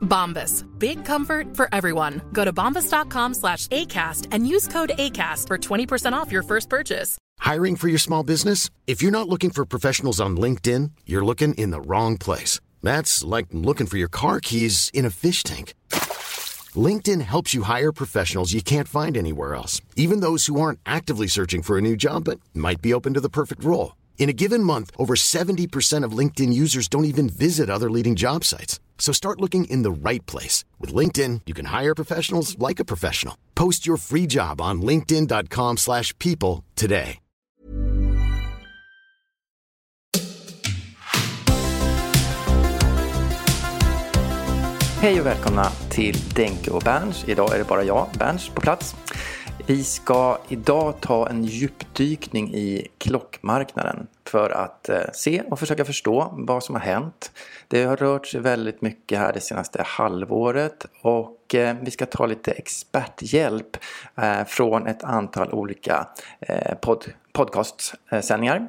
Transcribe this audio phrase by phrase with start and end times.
[0.00, 0.64] Bombas.
[0.78, 2.20] Big comfort for everyone.
[2.32, 7.16] Go to bombas.com slash ACAST and use code ACAST for 20% off your first purchase.
[7.38, 8.70] Hiring for your small business?
[8.86, 12.60] If you're not looking for professionals on LinkedIn, you're looking in the wrong place.
[12.82, 15.74] That's like looking for your car keys in a fish tank.
[16.74, 21.26] LinkedIn helps you hire professionals you can't find anywhere else, even those who aren't actively
[21.26, 23.96] searching for a new job but might be open to the perfect role.
[24.18, 28.44] In a given month, over 70% of LinkedIn users don't even visit other leading job
[28.44, 28.78] sites.
[29.00, 30.64] So start looking in the right place.
[30.78, 33.34] With LinkedIn, you can hire professionals like a professional.
[33.56, 37.18] Post your free job on linkedin.com slash people today.
[45.00, 47.24] Hej och välkomna till Denke och Berns.
[47.28, 48.94] Idag är det bara jag, Berns, på plats.
[49.66, 56.34] Vi ska idag ta en djupdykning i klockmarknaden för att eh, se och försöka förstå
[56.36, 57.32] vad som har hänt.
[57.68, 62.26] Det har rört sig väldigt mycket här det senaste halvåret och Eh, vi ska ta
[62.26, 63.76] lite experthjälp
[64.16, 66.08] eh, från ett antal olika
[66.40, 68.68] eh, pod podcastsändningar.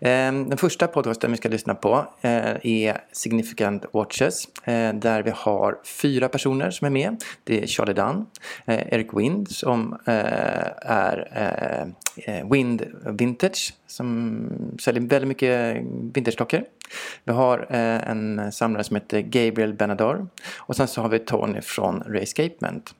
[0.00, 4.48] Ehm, den första podcasten vi ska lyssna på är Significant Watches
[4.94, 7.24] där vi har fyra personer som är med.
[7.44, 8.26] Det är Charlie Dunn,
[8.66, 11.94] Eric Wind som är
[12.52, 14.48] Wind Vintage som
[14.80, 15.76] säljer väldigt mycket
[16.14, 16.64] vintageklockor.
[17.24, 21.60] Vi har eh, en samlare som heter Gabriel Benador och sen så har vi Tony
[21.60, 22.94] från Rayscapement.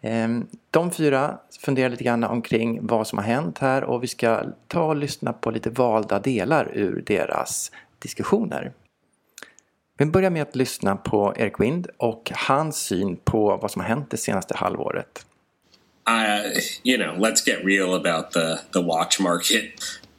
[0.00, 0.28] Eh,
[0.70, 4.82] de fyra funderar lite grann omkring vad som har hänt här och vi ska ta
[4.82, 8.72] och lyssna på lite valda delar ur deras diskussioner.
[9.98, 13.88] Vi börjar med att lyssna på Eric Wind och hans syn på vad som har
[13.88, 15.26] hänt det senaste halvåret.
[16.08, 19.64] Uh, you know, let's get real about the, the watch market.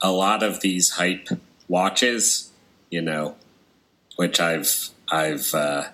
[0.01, 1.27] a lot of these hype
[1.67, 2.46] watches,
[2.89, 3.35] you know,
[4.15, 5.89] which I've I've uh,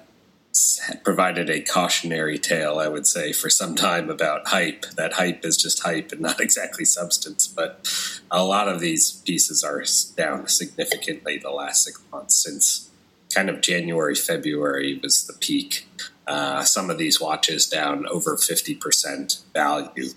[1.03, 4.85] provided a cautionary tale, I would say, for some time about hype.
[4.95, 7.47] That hype is just hype and not exactly substance.
[7.47, 7.87] But
[8.29, 9.83] a lot of these pieces are
[10.15, 12.89] down significantly the last six months since
[13.33, 15.87] kind of January, February was the peak.
[16.27, 20.09] Uh, some of these watches down over 50% value.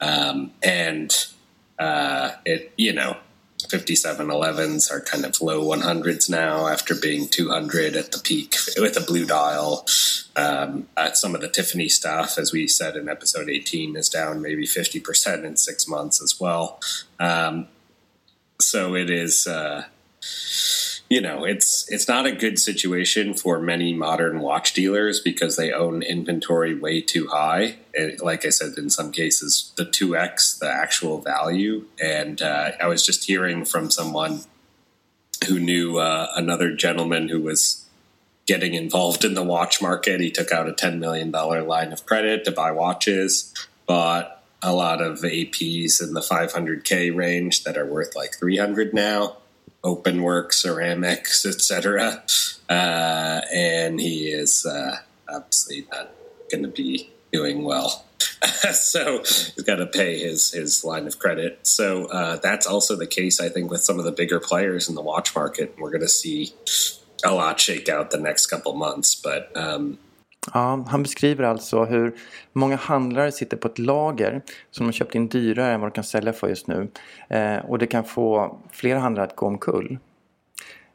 [0.00, 1.14] Um, and
[1.78, 3.18] uh, it, you know,
[3.68, 9.00] 5711s are kind of low 100s now after being 200 at the peak with a
[9.00, 9.86] blue dial.
[10.34, 14.66] Um, some of the Tiffany stuff, as we said in episode 18, is down maybe
[14.66, 16.80] 50% in six months as well.
[17.20, 17.68] Um,
[18.60, 19.46] so it is.
[19.46, 19.84] Uh,
[21.12, 25.70] you know, it's it's not a good situation for many modern watch dealers because they
[25.70, 27.76] own inventory way too high.
[28.20, 31.84] Like I said, in some cases, the two x the actual value.
[32.00, 34.44] And uh, I was just hearing from someone
[35.46, 37.84] who knew uh, another gentleman who was
[38.46, 40.18] getting involved in the watch market.
[40.18, 43.52] He took out a ten million dollar line of credit to buy watches,
[43.84, 49.36] bought a lot of APs in the 500k range that are worth like 300 now
[49.84, 52.24] open work, ceramics, etc.
[52.68, 54.96] Uh, and he is uh,
[55.28, 56.10] obviously not
[56.50, 58.04] going to be doing well.
[58.72, 61.66] so he's got to pay his his line of credit.
[61.66, 64.94] So uh, that's also the case, I think, with some of the bigger players in
[64.94, 65.74] the watch market.
[65.78, 66.52] We're going to see
[67.24, 69.98] a lot shake out the next couple months, but um,
[70.54, 72.14] Ja, han beskriver alltså hur
[72.52, 76.04] många handlare sitter på ett lager som de köpt in dyrare än vad de kan
[76.04, 76.88] sälja för just nu.
[77.28, 79.98] Eh, och det kan få flera handlare att gå omkull.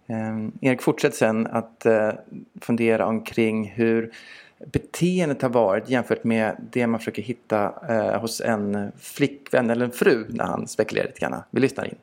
[0.08, 2.12] Eh, Erik fortsätter sen att eh,
[2.62, 4.12] fundera omkring hur
[4.66, 9.92] beteendet har varit jämfört med det man försöker hitta eh, hos en flickvän eller en
[9.92, 11.44] fru när han spekulerar lite grann.
[11.52, 11.96] Vi lyssnar in.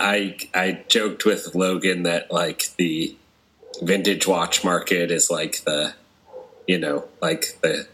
[0.00, 3.10] I, I joked with Logan that like the
[3.82, 5.88] vintage watch market is like the
[6.68, 7.88] you know, like the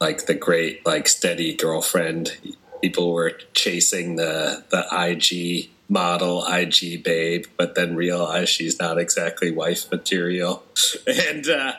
[0.00, 2.36] like the great like steady girlfriend
[2.80, 9.50] people were chasing the the IG model, IG babe, but then realize she's not exactly
[9.50, 10.64] wife material,
[11.06, 11.74] and uh,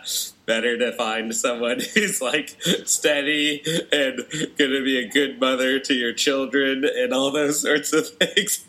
[0.45, 2.56] better to find someone who's like
[2.86, 4.24] steady and
[4.57, 8.63] gonna be a good mother to your children and all those sorts of things.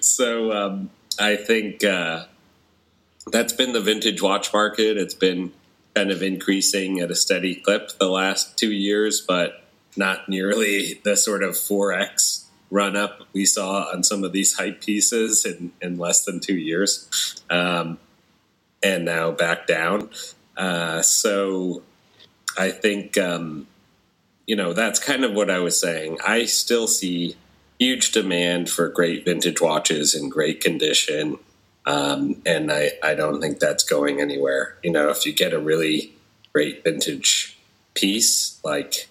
[0.04, 2.26] so um, I think uh,
[3.32, 4.98] that's been the vintage watch market.
[4.98, 5.52] It's been
[5.98, 9.64] kind of increasing at a steady clip the last two years, but
[9.96, 14.80] not nearly the sort of 4x run up we saw on some of these hype
[14.80, 17.42] pieces in, in less than two years.
[17.50, 17.98] Um,
[18.80, 20.10] and now back down.
[20.56, 21.82] Uh, so
[22.56, 23.66] I think, um,
[24.46, 26.18] you know, that's kind of what I was saying.
[26.24, 27.34] I still see
[27.80, 31.38] huge demand for great vintage watches in great condition.
[31.88, 34.76] Um, and I, I don't think that's going anywhere.
[34.82, 36.12] You know, if you get a really
[36.52, 37.58] great vintage
[37.94, 39.08] piece, like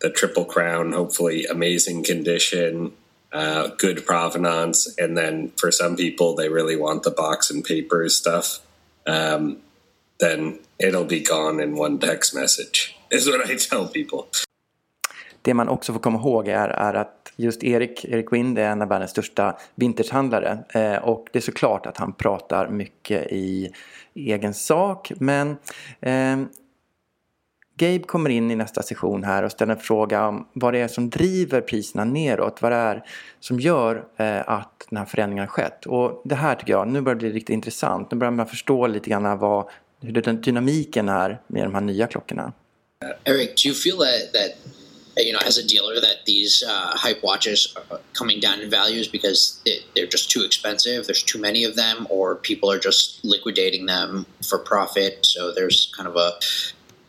[0.00, 2.92] the Triple Crown, hopefully amazing condition,
[3.30, 8.16] uh, good provenance, and then for some people they really want the box and papers
[8.16, 8.60] stuff.
[9.06, 9.58] Um,
[10.18, 12.96] then it'll be gone in one text message.
[13.10, 14.28] Is what I tell people.
[15.48, 18.82] Det man också får komma ihåg är, är att just Erik, Erik Wind är en
[18.82, 20.58] av världens största vintagehandlare.
[20.74, 23.72] Eh, och det är såklart att han pratar mycket i
[24.14, 25.12] egen sak.
[25.18, 25.56] Men
[26.00, 26.36] eh,
[27.76, 30.88] Gabe kommer in i nästa session här och ställer en fråga om vad det är
[30.88, 32.62] som driver priserna neråt.
[32.62, 33.04] Vad det är
[33.40, 35.86] som gör eh, att den här förändringen har skett.
[35.86, 38.10] Och det här tycker jag, nu börjar det bli riktigt intressant.
[38.10, 39.68] Nu börjar man förstå lite grann vad,
[40.00, 42.52] hur den dynamiken är med de här nya klockorna.
[43.24, 44.78] Eric, do you feel that, that
[45.18, 49.08] you know, as a dealer, that these uh, hype watches are coming down in values
[49.08, 49.60] because
[49.94, 51.06] they're just too expensive.
[51.06, 55.26] There's too many of them, or people are just liquidating them for profit.
[55.26, 56.32] So there's kind of a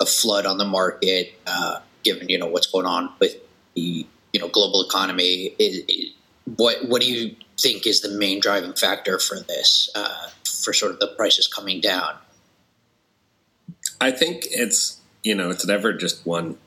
[0.01, 3.35] a flood on the market, uh, given you know what's going on with
[3.75, 5.55] the you know global economy.
[5.59, 6.13] It, it,
[6.55, 10.29] what what do you think is the main driving factor for this, uh,
[10.63, 12.15] for sort of the prices coming down?
[14.01, 16.57] I think it's you know it's never just one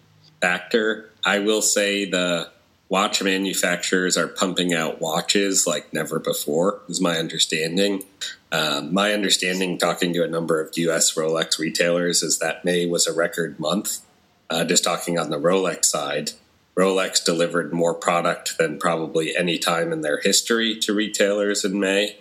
[0.41, 1.12] factor.
[1.25, 2.51] I will say the
[2.89, 8.03] watch manufacturers are pumping out watches like never before, is my understanding.
[8.51, 13.07] Um, my understanding, talking to a number of US Rolex retailers, is that May was
[13.07, 14.01] a record month.
[14.51, 16.33] Uh, just talking on the Rolex side,
[16.77, 22.19] Rolex delivered more product than probably any time in their history to retailers in May.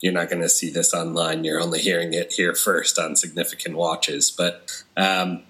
[0.00, 1.44] You're not going to see this online.
[1.44, 4.30] You're only hearing it here first on significant watches.
[4.30, 5.42] But um,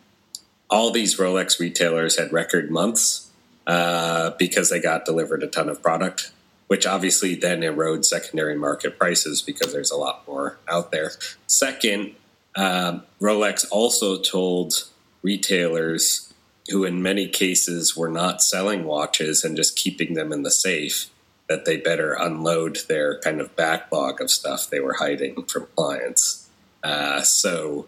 [0.72, 3.28] all these Rolex retailers had record months
[3.66, 6.32] uh, because they got delivered a ton of product,
[6.66, 11.12] which obviously then erodes secondary market prices because there's a lot more out there.
[11.46, 12.14] Second,
[12.56, 14.88] um, Rolex also told
[15.22, 16.32] retailers
[16.70, 21.10] who, in many cases, were not selling watches and just keeping them in the safe
[21.50, 26.48] that they better unload their kind of backlog of stuff they were hiding from clients.
[26.82, 27.86] Uh, so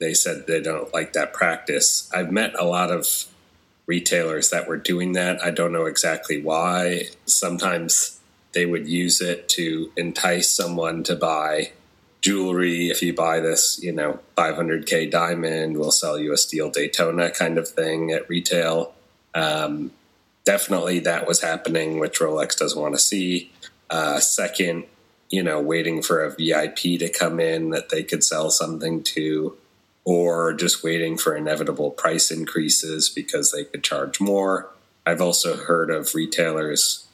[0.00, 2.10] they said they don't like that practice.
[2.12, 3.26] I've met a lot of
[3.86, 5.42] retailers that were doing that.
[5.44, 7.08] I don't know exactly why.
[7.26, 8.18] Sometimes
[8.52, 11.72] they would use it to entice someone to buy
[12.20, 12.88] jewelry.
[12.88, 17.58] If you buy this, you know, 500K diamond, we'll sell you a steel Daytona kind
[17.58, 18.94] of thing at retail.
[19.34, 19.92] Um,
[20.44, 23.52] definitely that was happening, which Rolex doesn't want to see.
[23.88, 24.84] Uh, second,
[25.30, 29.56] you know, waiting for a VIP to come in that they could sell something to
[30.04, 34.70] or just waiting for inevitable price increases because they could charge more.
[35.06, 37.06] I've also heard of retailers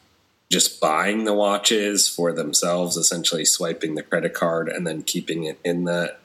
[0.51, 5.59] just buying the watches for themselves, essentially swiping the credit card and then keeping it
[5.65, 6.17] in the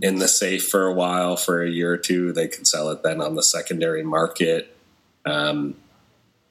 [0.00, 2.32] in the safe for a while for a year or two.
[2.32, 4.76] They could sell it then on the secondary market
[5.24, 5.74] um,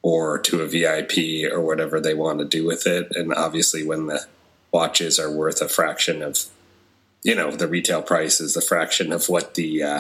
[0.02, 3.16] or to a VIP or whatever they want to do with it.
[3.16, 4.26] And obviously, when the
[4.72, 6.46] watches are worth a fraction of
[7.26, 10.00] you know the retail price is a fraction of what the uh,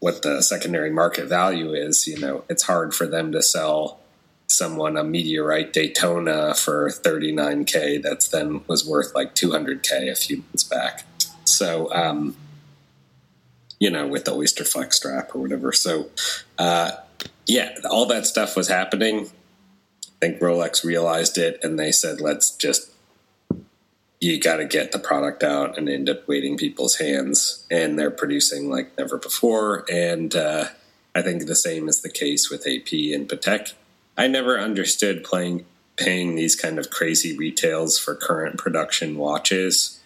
[0.00, 2.08] what the secondary market value is.
[2.08, 4.00] You know, it's hard for them to sell
[4.48, 10.64] someone a meteorite Daytona for 39k that's then was worth like 200k a few months
[10.64, 11.04] back.
[11.44, 12.36] So, um,
[13.78, 15.72] you know, with the Oyster Flex strap or whatever.
[15.72, 16.10] So,
[16.58, 16.92] uh,
[17.46, 19.30] yeah, all that stuff was happening.
[20.04, 22.90] I think Rolex realized it and they said, let's just
[24.26, 28.10] you got to get the product out and end up waiting people's hands and they're
[28.10, 30.66] producing like never before and uh,
[31.14, 33.72] i think the same is the case with ap and patek.
[34.18, 35.64] I never understood playing
[35.96, 39.98] paying these kind of crazy retails for current production watches.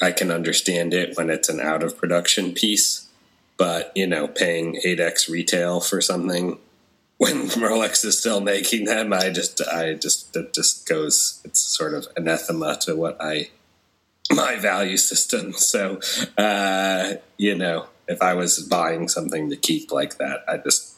[0.00, 3.08] I can understand it when it's an out of production piece
[3.56, 6.58] but you know paying 8x retail for something
[7.22, 11.94] when Rolex is still making them, I just, I just, it just goes, it's sort
[11.94, 13.50] of anathema to what I,
[14.30, 15.52] my value system.
[15.62, 16.00] So,
[16.36, 20.96] uh, you know, if I was buying something to keep like that, I just,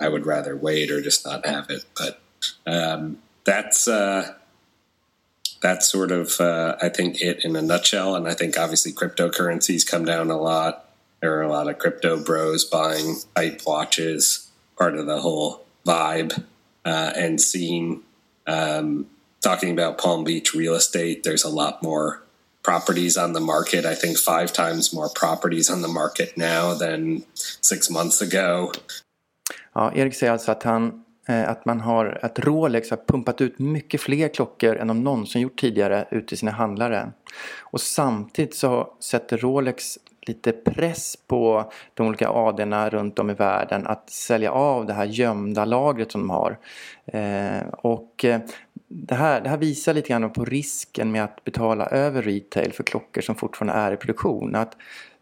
[0.00, 1.84] I would rather wait or just not have it.
[1.96, 2.20] But
[2.66, 4.34] um, that's, uh,
[5.60, 8.14] that's sort of, uh, I think, it in a nutshell.
[8.14, 10.88] And I think obviously cryptocurrencies come down a lot.
[11.20, 16.44] There are a lot of crypto bros buying hype watches part of the whole vibe
[16.84, 18.02] uh, and scene.
[18.46, 19.06] Um,
[19.40, 22.22] talking about Palm Beach real estate, there's a lot more
[22.66, 23.84] properties on the market.
[23.84, 27.22] I think five times more properties on the market now than
[27.60, 28.70] six months ago.
[29.72, 33.58] Ja, Erik säger alltså att, han, eh, att man har, att Rolex har pumpat ut
[33.58, 37.12] mycket fler klockor än de någonsin gjort tidigare ut till sina handlare.
[37.60, 43.86] Och samtidigt så sätter Rolex lite press på de olika AD'na runt om i världen
[43.86, 46.58] att sälja av det här gömda lagret som de har.
[47.04, 48.40] Eh, och eh,
[48.88, 52.82] det här, det här visar lite grann på risken med att betala över retail för
[52.82, 54.54] klockor som fortfarande är i produktion.
[54.54, 54.76] Att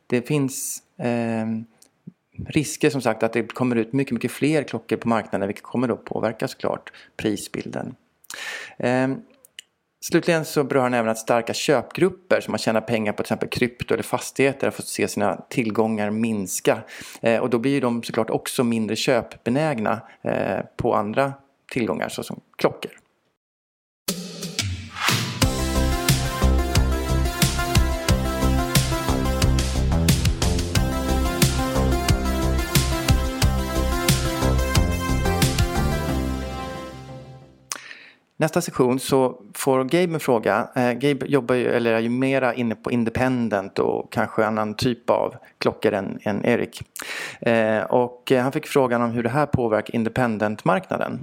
[0.06, 1.47] det finns eh,
[2.47, 5.88] risker som sagt att det kommer ut mycket, mycket fler klockor på marknaden vilket kommer
[5.88, 7.94] då påverka såklart prisbilden.
[8.78, 9.09] Eh,
[10.04, 13.49] Slutligen så berör han även att starka köpgrupper som har tjänat pengar på till exempel
[13.49, 16.83] krypto eller fastigheter har fått se sina tillgångar minska.
[17.23, 21.33] Eh, och då blir ju de såklart också mindre köpbenägna eh, på andra
[21.73, 22.90] tillgångar såsom klockor.
[38.36, 40.68] Nästa sektion så får Gabe en fråga.
[40.76, 45.10] Eh, Gabe jobbar ju, eller är ju mera inne på independent och kanske annan typ
[45.10, 46.82] av klockor än, än Erik.
[47.40, 51.20] Eh, och han fick frågan om hur det här påverkar independent-marknaden.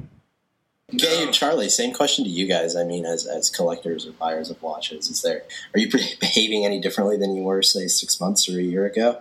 [0.91, 2.75] Gabe, Charlie, same question to you guys.
[2.75, 5.41] I mean, as, as collectors or buyers of watches, is there
[5.73, 5.89] are you
[6.19, 9.15] behaving any differently than you were, say, six months or a year ago?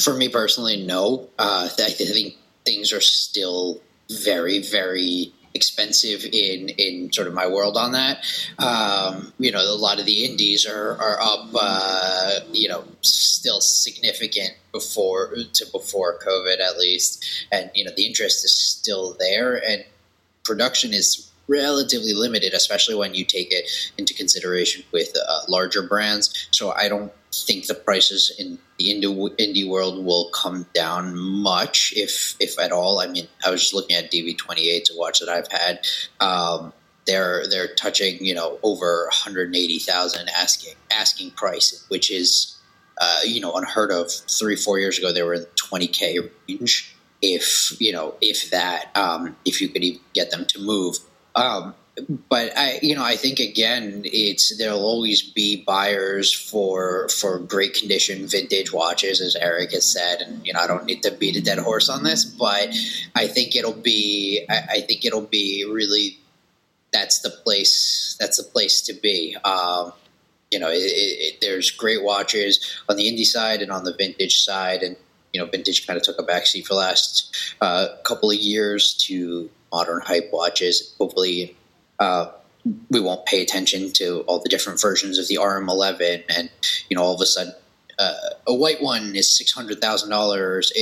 [0.00, 1.28] For me personally, no.
[1.38, 3.80] Uh, I think things are still
[4.24, 8.24] very, very expensive in in sort of my world on that.
[8.58, 11.50] Um, you know, a lot of the indies are are up.
[11.54, 18.06] Uh, you know, still significant before to before COVID at least, and you know the
[18.06, 19.84] interest is still there, and
[20.44, 23.68] production is relatively limited, especially when you take it
[23.98, 26.48] into consideration with uh, larger brands.
[26.50, 31.92] So I don't think the prices in the indie, indie world will come down much,
[31.96, 33.00] if if at all.
[33.00, 35.86] I mean, I was just looking at DV28 to watch that I've had.
[36.20, 36.72] Um,
[37.06, 42.56] they're they're touching you know over 180,000 asking asking price, which is
[43.00, 44.10] uh, you know unheard of.
[44.10, 46.94] Three four years ago, they were in the 20k range.
[47.22, 50.98] If you know if that, um, if you could even get them to move.
[51.34, 51.74] Um,
[52.28, 57.74] but I, you know, I think again, it's there'll always be buyers for for great
[57.74, 61.36] condition vintage watches, as Eric has said, and you know, I don't need to beat
[61.36, 62.74] a dead horse on this, but
[63.14, 66.18] I think it'll be, I, I think it'll be really,
[66.92, 69.36] that's the place, that's the place to be.
[69.44, 69.92] Um,
[70.50, 74.42] you know, it, it, there's great watches on the indie side and on the vintage
[74.42, 74.96] side, and
[75.34, 78.94] you know, vintage kind of took a backseat for the last uh, couple of years
[78.94, 80.94] to modern hype watches.
[80.98, 81.54] Hopefully
[82.02, 82.32] uh,
[82.90, 86.50] we won't pay attention to all the different versions of the RM11, and
[86.88, 87.54] you know, all of a sudden,
[87.98, 88.12] uh,
[88.48, 90.72] a white one is six hundred thousand dollars.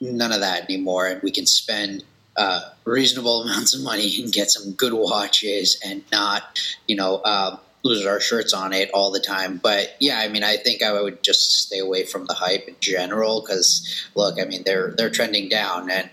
[0.00, 2.02] None of that anymore, and we can spend
[2.36, 7.56] uh, reasonable amounts of money and get some good watches, and not, you know, uh,
[7.84, 9.60] lose our shirts on it all the time.
[9.62, 12.74] But yeah, I mean, I think I would just stay away from the hype in
[12.80, 16.10] general because look, I mean, they're they're trending down, and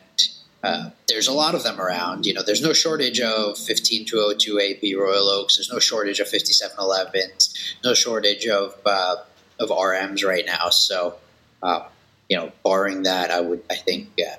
[0.63, 2.25] uh, there's a lot of them around.
[2.25, 5.57] You know, there's no shortage of 15202 AP Royal Oaks.
[5.57, 7.75] There's no shortage of 5711s.
[7.83, 9.15] No shortage of uh,
[9.59, 10.69] of RMs right now.
[10.69, 11.15] So,
[11.63, 11.87] uh,
[12.29, 14.35] you know, barring that, I would I think yeah,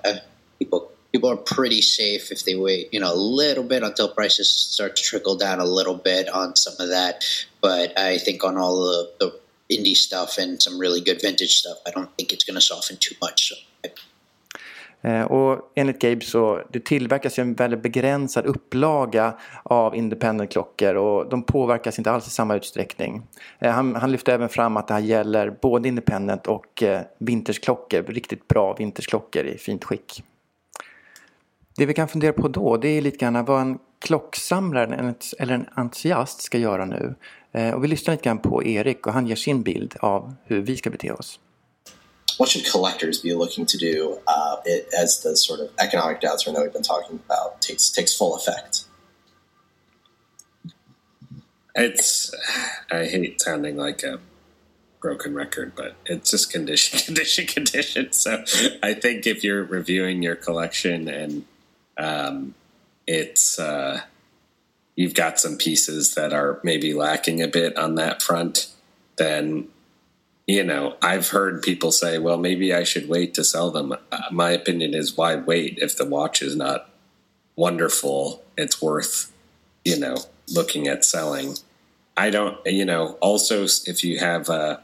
[0.58, 4.50] people people are pretty safe if they wait you know a little bit until prices
[4.50, 7.24] start to trickle down a little bit on some of that.
[7.60, 9.40] But I think on all the, the
[9.76, 12.96] indie stuff and some really good vintage stuff, I don't think it's going to soften
[12.98, 13.48] too much.
[13.48, 13.90] So
[15.02, 21.28] Eh, och enligt Gabe så det tillverkas ju en väldigt begränsad upplaga av independent-klockor och
[21.28, 23.22] de påverkas inte alls i samma utsträckning.
[23.58, 28.02] Eh, han, han lyfter även fram att det här gäller både independent och eh, vintersklockor,
[28.02, 30.24] riktigt bra vintersklockor i fint skick.
[31.76, 35.66] Det vi kan fundera på då det är lite grann vad en klocksamlare eller en
[35.74, 37.14] entusiast ska göra nu.
[37.74, 40.76] Och vi lyssnar lite grann på Erik och han ger sin bild av hur vi
[40.76, 41.40] ska bete oss.
[42.38, 46.54] What should collectors be looking to do uh, it, as the sort of economic downturn
[46.54, 48.84] that we've been talking about takes takes full effect?
[51.74, 52.34] It's
[52.90, 54.20] I hate sounding like a
[55.00, 58.12] broken record, but it's just condition, condition, condition.
[58.12, 58.44] So
[58.82, 61.44] I think if you're reviewing your collection and
[61.98, 62.54] um,
[63.06, 64.02] it's uh,
[64.96, 68.68] you've got some pieces that are maybe lacking a bit on that front,
[69.16, 69.68] then
[70.46, 74.18] you know I've heard people say, "Well, maybe I should wait to sell them." Uh,
[74.30, 76.90] my opinion is, why wait if the watch is not
[77.56, 78.42] wonderful?
[78.56, 79.32] It's worth
[79.84, 80.16] you know
[80.48, 81.56] looking at selling.
[82.16, 84.82] I don't, you know, also if you have a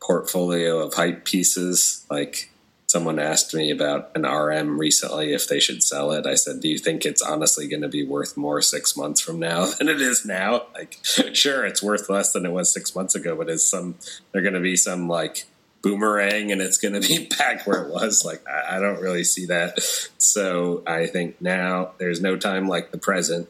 [0.00, 2.50] portfolio of hype pieces, like
[2.96, 6.24] someone asked me about an RM recently if they should sell it.
[6.24, 9.38] I said, Do you think it's honestly going to be worth more six months from
[9.38, 10.68] now than it is now?
[10.72, 13.96] Like, sure, it's worth less than it was six months ago, but is some,
[14.32, 15.44] they're going to be some like,
[15.82, 18.24] boomerang and it's going to be back where it was.
[18.24, 19.78] Like, I, I don't really see that.
[20.16, 23.46] So I think now there's no time like the present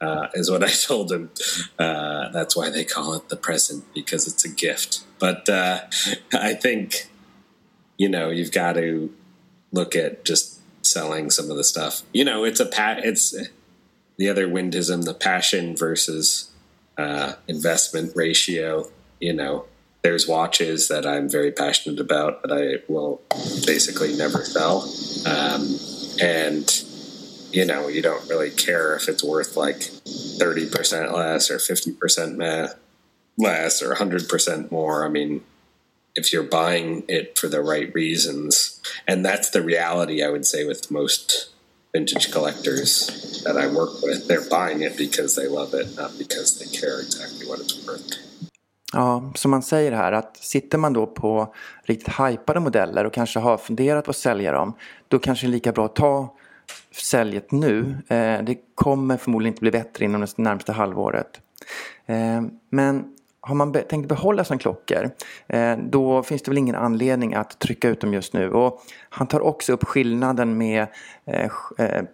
[0.00, 1.30] uh, is what I told him.
[1.78, 5.04] Uh, that's why they call it the present because it's a gift.
[5.20, 5.82] But uh,
[6.32, 7.09] I think,
[8.00, 9.14] you know, you've got to
[9.72, 12.00] look at just selling some of the stuff.
[12.14, 13.04] You know, it's a pat.
[13.04, 13.36] It's
[14.16, 16.50] the other windism, the passion versus
[16.96, 18.90] uh, investment ratio.
[19.20, 19.66] You know,
[20.00, 23.20] there's watches that I'm very passionate about that I will
[23.66, 24.90] basically never sell,
[25.26, 25.76] um,
[26.22, 26.84] and
[27.52, 32.74] you know, you don't really care if it's worth like 30% less or 50%
[33.36, 35.04] less or 100% more.
[35.04, 35.42] I mean,
[36.14, 40.64] if you're buying it for the right reasons, and that's the reality, I would say,
[40.64, 41.50] with most
[41.92, 46.58] vintage collectors that I work with, they're buying it because they love it, not because
[46.58, 48.18] they care exactly what it's worth.
[48.92, 53.38] Ja, som man säger här att sitter man då på riktigt hypade modeller och kanske
[53.38, 54.74] har funderat på att sälja dem,
[55.08, 56.36] då kanske det är lika bra att ta
[56.92, 57.96] säljet nu.
[58.08, 61.40] Eh, det kommer förmodligen inte bli bättre inom det närmaste halvåret.
[62.06, 63.04] Eh, men
[63.40, 65.10] har man tänkt behålla sina klockor
[65.48, 68.50] eh, då finns det väl ingen anledning att trycka ut dem just nu.
[68.50, 70.86] Och han tar också upp skillnaden med
[71.24, 72.04] eh, eh,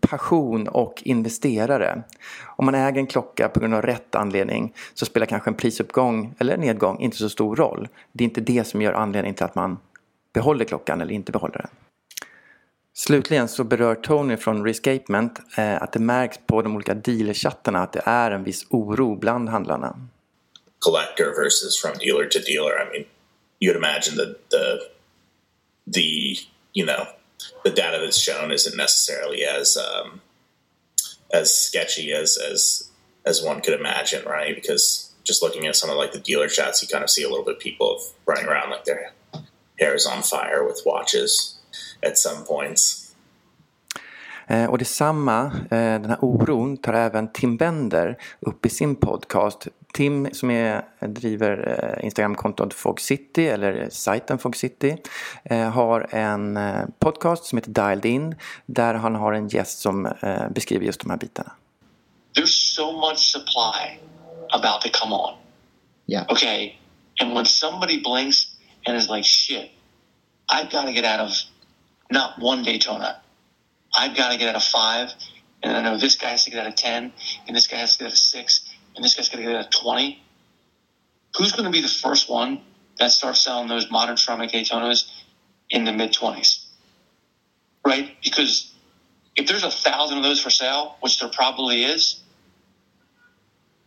[0.00, 2.02] passion och investerare.
[2.44, 6.34] Om man äger en klocka på grund av rätt anledning så spelar kanske en prisuppgång
[6.38, 7.88] eller nedgång inte så stor roll.
[8.12, 9.78] Det är inte det som gör anledningen till att man
[10.32, 11.70] behåller klockan eller inte behåller den.
[12.96, 17.92] Slutligen så berör Tony från Rescapement eh, att det märks på de olika dealerchattarna att
[17.92, 19.96] det är en viss oro bland handlarna.
[20.84, 22.78] Collector versus from dealer to dealer.
[22.78, 23.06] I mean,
[23.58, 24.90] you'd imagine that the
[25.86, 26.36] the
[26.74, 27.08] you know
[27.64, 30.20] the data that's shown isn't necessarily as um,
[31.32, 32.90] as sketchy as as
[33.24, 34.54] as one could imagine, right?
[34.54, 37.28] Because just looking at some of like the dealer chats, you kind of see a
[37.28, 39.12] little bit of people running around like their
[39.78, 41.58] hair is on fire with watches
[42.02, 43.00] at some points.
[44.46, 49.68] Eh, och detsamma, eh, den här oron, tar även Tim Bender upp i sin podcast.
[49.94, 54.96] Tim som är, driver eh, Instagramkontot Fog City eller sajten Fog City
[55.72, 56.58] har en
[56.98, 58.34] podcast som heter Dialed In
[58.66, 60.12] där han har en gäst som
[60.50, 61.52] beskriver just de här bitarna.
[62.36, 63.98] There's so much supply
[64.50, 65.34] about to come on.
[66.06, 66.26] Yeah.
[66.28, 66.78] Okay.
[67.20, 69.70] And when somebody blinks and is like shit,
[70.48, 71.30] I've got to get out of
[72.10, 73.16] not one Daytona.
[73.98, 75.14] I've got to get out of five,
[75.62, 77.12] and I know this guy has to get out of ten,
[77.46, 79.58] and this guy has to get out of six, and this guy's going to get
[79.58, 80.22] out of twenty.
[81.36, 82.60] Who's going to be the first one
[82.98, 85.10] that starts selling those modern ceramic Daytonas
[85.70, 86.66] in the mid twenties?
[87.84, 88.16] Right?
[88.22, 88.72] Because
[89.36, 92.20] if there's a thousand of those for sale, which there probably is,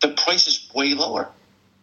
[0.02, 1.30] the price is way lower.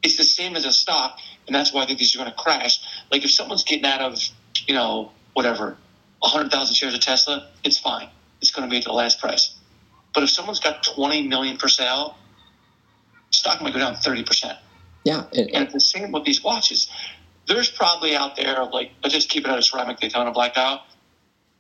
[0.03, 2.37] It's the same as a stock, and that's why I think these are going to
[2.37, 2.79] crash.
[3.11, 4.19] Like if someone's getting out of,
[4.67, 5.77] you know, whatever,
[6.21, 8.09] 100,000 shares of Tesla, it's fine.
[8.41, 9.55] It's going to be at the last price.
[10.13, 12.17] But if someone's got 20 million for sale,
[13.45, 14.57] stock might go down 30%.
[15.05, 15.25] Yeah.
[15.33, 16.91] It, and the same with these watches.
[17.47, 20.83] There's probably out there, like, let's just keep it at a ceramic Daytona Black Dial.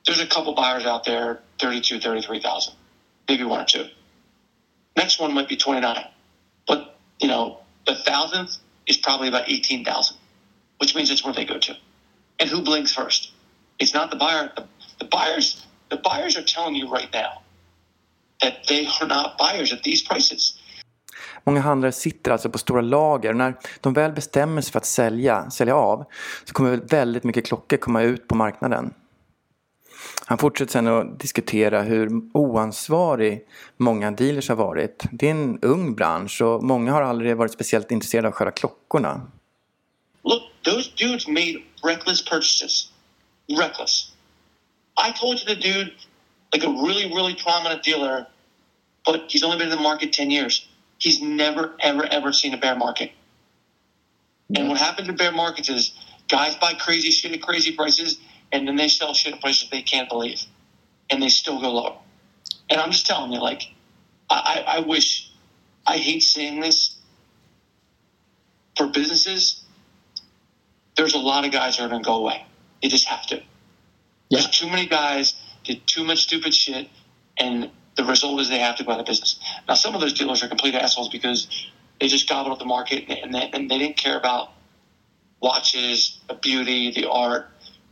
[0.06, 2.74] There's a couple buyers out there, 32, 33,000,
[3.28, 3.84] maybe one or two.
[4.96, 6.06] Next one might be 29.
[6.66, 10.16] But, you know, the thousandth is probably about 18,000,
[10.78, 11.76] which means it's where they go to.
[12.38, 13.30] And who blinks first?
[13.78, 14.50] It's not the buyer.
[14.56, 14.66] The,
[15.00, 17.42] the buyers, the buyers are telling you right now
[18.40, 20.58] that they are not buyers at these prices.
[21.44, 24.86] Många handlare sitter alltså på stora lager och när de väl bestämmer sig för att
[24.86, 26.04] sälja, sälja av
[26.44, 28.94] så kommer väldigt mycket klockor komma ut på marknaden.
[30.26, 35.04] Han fortsätter sen att diskutera hur oansvarig många dealers har varit.
[35.12, 39.20] Det är en ung bransch och många har aldrig varit speciellt intresserade av själva klockorna.
[40.22, 42.92] Look, those dudes made reckless purchases.
[43.48, 44.12] Reckless.
[44.96, 45.90] I told you the dude,
[46.52, 48.26] like a really, really prominent dealer,
[49.04, 50.68] but he's only been in the market 10 years.
[51.04, 53.12] He's never, ever, ever seen a bear market.
[54.56, 55.92] And what happens in bear markets is
[56.30, 58.18] guys buy crazy shit at crazy prices,
[58.50, 60.40] and then they sell shit at prices they can't believe,
[61.10, 61.98] and they still go lower.
[62.70, 63.64] And I'm just telling you, like,
[64.30, 65.30] I, I, I wish,
[65.86, 66.96] I hate seeing this
[68.74, 69.62] for businesses.
[70.96, 72.46] There's a lot of guys that are going to go away.
[72.80, 73.42] They just have to.
[74.30, 76.88] There's too many guys did too much stupid shit,
[77.36, 79.38] and the result is they have to go out of business.
[79.68, 81.68] Now, some of those dealers are complete assholes because
[82.00, 84.50] they just gobbled up the market and they, and they didn't care about
[85.40, 87.48] watches, the beauty, the art.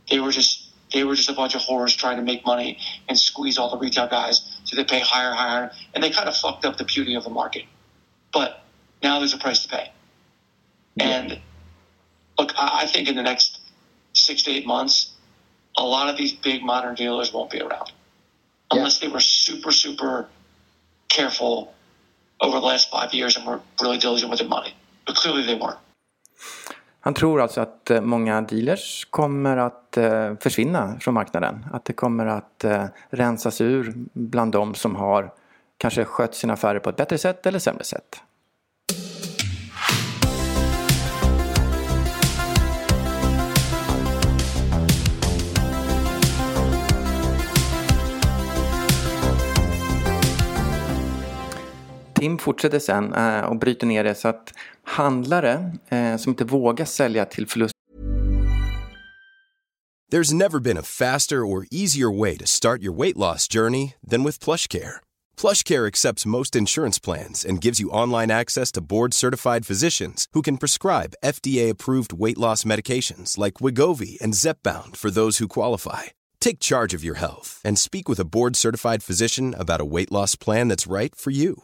[0.09, 2.77] They were just they were just a bunch of whores trying to make money
[3.09, 6.35] and squeeze all the retail guys so they pay higher, higher, and they kind of
[6.35, 7.63] fucked up the beauty of the market.
[8.31, 8.63] But
[9.01, 9.91] now there's a price to pay.
[10.99, 11.39] And
[12.37, 13.59] look, I, I think in the next
[14.13, 15.13] six to eight months,
[15.75, 17.91] a lot of these big modern dealers won't be around
[18.77, 20.25] unless they were super, super
[21.17, 21.67] careful
[22.39, 24.73] over the last five years and were really diligent with their money.
[25.05, 25.77] But clearly they weren't.
[27.05, 31.65] Han tror alltså att eh, många dealers kommer att eh, försvinna från marknaden.
[31.71, 35.33] Att det kommer att eh, rensas ur bland de som har
[35.77, 38.21] kanske skött sina affärer på ett bättre sätt eller sämre sätt.
[52.23, 56.85] Tim fortsätter sen eh, och bryter ner det så att handlare eh, som inte vågar
[56.85, 57.73] sälja till förlust
[60.11, 64.23] There's never been a faster or easier way to start your weight loss journey than
[64.23, 64.93] with PlushCare.
[65.41, 70.57] PlushCare accepts most insurance plans and gives you online access to board-certified physicians who can
[70.57, 76.03] prescribe FDA-approved weight loss medications like Wigovi and Zepbound for those who qualify.
[76.39, 80.37] Take charge of your health and speak with a board-certified physician about a weight loss
[80.37, 81.63] plan that's right for you.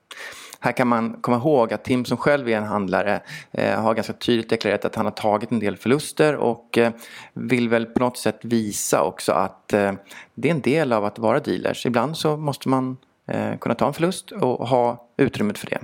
[0.63, 3.21] Här kan man komma ihåg att Tim som själv är en handlare
[3.51, 6.91] eh, har ganska tydligt deklarerat att han har tagit en del förluster och eh,
[7.33, 9.91] vill väl på något sätt visa också att eh,
[10.35, 11.85] det är en del av att vara dealers.
[11.85, 12.97] Ibland så måste man
[13.27, 15.79] eh, kunna ta en förlust och ha utrymmet för det.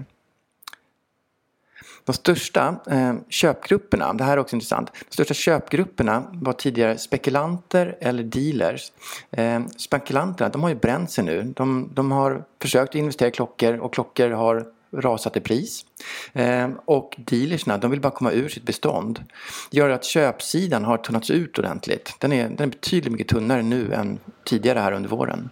[2.08, 7.98] De största eh, köpgrupperna, det här är också intressant, de största köpgrupperna var tidigare spekulanter
[8.02, 8.92] eller dealers.
[9.32, 11.54] Eh, spekulanterna, de har ju bränt sig nu.
[11.56, 15.86] De, de har försökt investera i klockor och klockor har rasat i pris.
[16.34, 19.24] Eh, och dealersna, de vill bara komma ur sitt bestånd.
[19.72, 22.16] Det gör att köpsidan har tunnats ut ordentligt.
[22.20, 25.50] Den är, den är betydligt mycket tunnare nu än tidigare här under våren.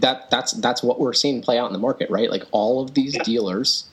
[0.00, 2.32] That, that's, that's what we're seeing play out in the market, right?
[2.32, 3.89] Like all of these dealers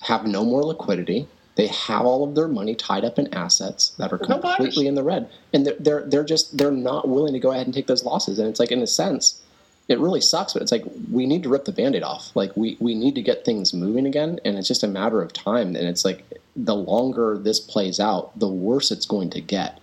[0.00, 1.26] have no more liquidity.
[1.56, 5.02] They have all of their money tied up in assets that are completely in the
[5.02, 8.04] red, and they're, they're they're just they're not willing to go ahead and take those
[8.04, 8.38] losses.
[8.38, 9.42] And it's like in a sense,
[9.88, 12.30] it really sucks, but it's like we need to rip the band-aid off.
[12.34, 15.32] Like we we need to get things moving again, and it's just a matter of
[15.32, 15.74] time.
[15.76, 16.24] And it's like
[16.56, 19.80] the longer this plays out, the worse it's going to get.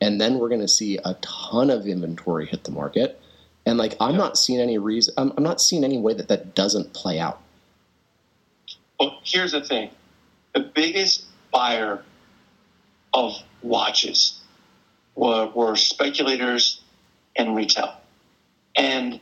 [0.00, 3.20] And then we're going to see a ton of inventory hit the market.
[3.66, 5.12] And like I'm not seeing any reason.
[5.18, 7.42] I'm, I'm not seeing any way that that doesn't play out.
[8.98, 9.90] Well, here's the thing
[10.54, 12.02] the biggest buyer
[13.14, 14.40] of watches
[15.14, 16.80] were, were speculators
[17.36, 17.94] and retail
[18.76, 19.20] and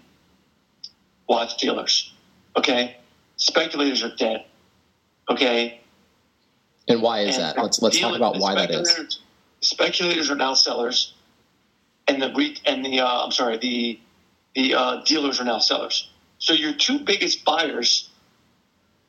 [1.28, 2.12] watch dealers.
[2.56, 2.96] Okay?
[3.36, 4.44] Speculators are dead.
[5.28, 5.80] Okay?
[6.88, 7.58] And why is And that?
[7.62, 8.88] Let's let's talk about why that is.
[8.88, 9.20] speculators-
[9.62, 11.14] Speculators are now sellers,
[12.06, 13.98] and the re- and the uh, I'm sorry the
[14.54, 16.10] the uh, dealers are now sellers.
[16.38, 18.10] So your two biggest buyers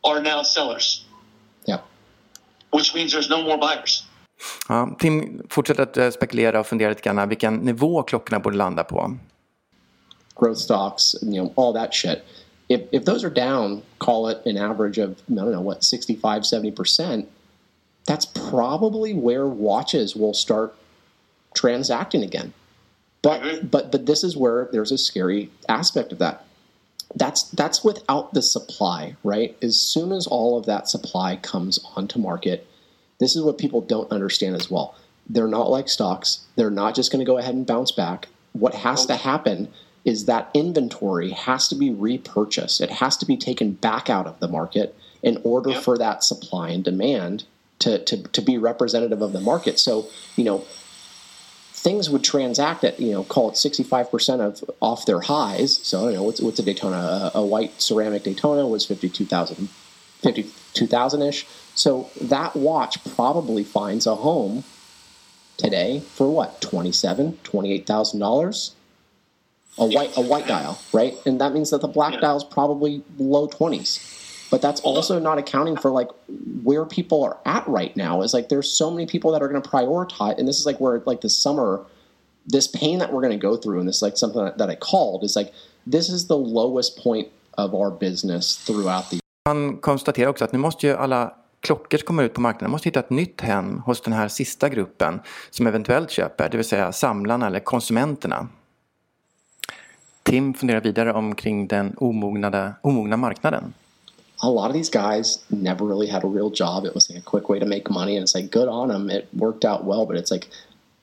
[0.03, 1.05] are now sellers.
[1.65, 1.79] Yeah.
[2.69, 4.03] Which means there's no more buyers.
[4.69, 8.83] Ja, Tim fortsätter att eh, spekulera och fundera lite grann vilken nivå klockorna borde landa
[8.83, 9.17] på.
[10.37, 12.23] growth stocks, you know, all that shit.
[12.69, 16.43] If, if those are down, call it an average of, I don't know, what, 65,
[16.43, 17.27] 70%,
[18.05, 20.75] that's probably where watches will start
[21.55, 22.53] transacting again.
[23.23, 26.45] But but but this is where there's a scary aspect of that.
[27.15, 29.55] That's that's without the supply, right?
[29.61, 32.67] As soon as all of that supply comes onto market,
[33.19, 34.95] this is what people don't understand as well.
[35.29, 36.45] They're not like stocks.
[36.55, 38.27] They're not just going to go ahead and bounce back.
[38.53, 39.69] What has to happen
[40.05, 42.79] is that inventory has to be repurchased.
[42.79, 45.83] It has to be taken back out of the market in order yep.
[45.83, 47.43] for that supply and demand
[47.79, 49.79] to, to, to be representative of the market.
[49.79, 50.63] So, you know,
[51.87, 55.77] things would transact at, you know, call it 65% of off their highs.
[55.77, 57.31] So, you know, what's, what's a Daytona?
[57.33, 59.69] A, a white ceramic Daytona was 52,000,
[60.21, 61.47] 52,000 ish.
[61.75, 64.65] So that watch probably finds a home
[65.55, 68.71] today for what, 27, $28,000?
[69.79, 71.15] A white, a white dial, right?
[71.25, 74.16] And that means that the black dial is probably low 20s
[74.49, 76.09] but that's also not accounting for like
[76.63, 79.61] where people are at right now is like there's so many people that are going
[79.61, 81.85] to prioritize and this is like where like this summer
[82.45, 84.69] this pain that we're going to go through and this is like something that, that
[84.69, 85.53] i called is like
[85.85, 90.59] this is the lowest point of our business throughout the Han konstaterar också att nu
[90.59, 94.01] måste ju alla klockor som kommer ut på marknaden måste hitta ett nytt hem hos
[94.01, 98.47] den här sista gruppen som eventuellt köper, det vill säga samlarna eller konsumenterna.
[100.23, 103.73] Tim funderar vidare omkring den omognade, omogna marknaden.
[104.41, 106.85] A lot of these guys never really had a real job.
[106.85, 109.09] It was like a quick way to make money, and it's like good on them.
[109.09, 110.47] It worked out well, but it's like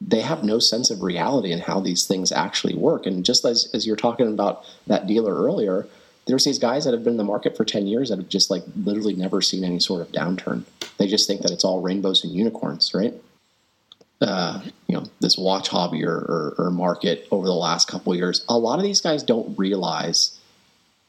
[0.01, 3.07] they have no sense of reality and how these things actually work.
[3.07, 5.87] And just as as you're talking about that dealer earlier,
[6.27, 8.51] there's these guys that have been in the market for 10 years that have just
[8.51, 10.65] like literally never seen any sort of downturn.
[10.99, 13.15] They just think that it's all rainbows and unicorns, right?
[14.21, 18.45] Uh, you know, this watch hobby or, or, or market over the last couple years,
[18.49, 20.39] a lot of these guys don't realize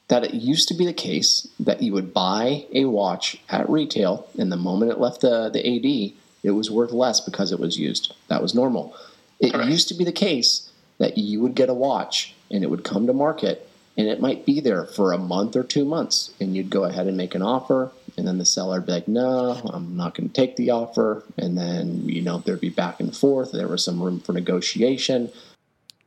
[0.07, 4.27] that it used to be the case that you would buy a watch at retail,
[4.37, 6.13] and the moment it left the, the AD,
[6.43, 8.13] it was worth less because it was used.
[8.27, 8.95] That was normal.
[9.39, 9.69] It Correct.
[9.69, 13.07] used to be the case that you would get a watch and it would come
[13.07, 16.69] to market and it might be there for a month or two months and you'd
[16.69, 19.95] go ahead and make an offer and then the seller would be like no i'm
[19.95, 23.51] not going to take the offer and then you know there'd be back and forth
[23.51, 25.29] there was some room for negotiation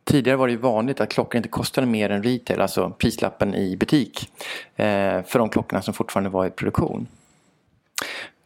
[0.09, 3.77] Tidigare var det ju vanligt att klockor inte kostade mer än retail, alltså prislappen i
[3.77, 4.31] butik,
[4.77, 7.07] eh, för de klockorna som fortfarande var i produktion.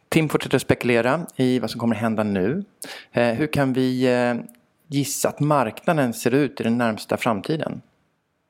[0.09, 2.63] Tim fortsätter spekulera i vad som kommer att hända nu.
[3.11, 4.35] Eh, hur kan vi eh,
[4.87, 7.81] gissa att marknaden ser ut i den närmsta framtiden?